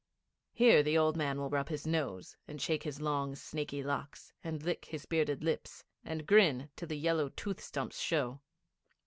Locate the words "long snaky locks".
2.99-4.33